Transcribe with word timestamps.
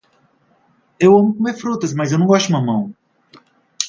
Amo 1.03 1.31
comer 1.35 1.53
frutas, 1.61 1.93
mas 1.93 2.11
não 2.11 2.25
gosto 2.25 2.47
de 2.47 2.53
mamão. 2.53 2.91